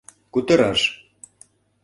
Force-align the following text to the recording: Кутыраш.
Кутыраш. 0.33 0.81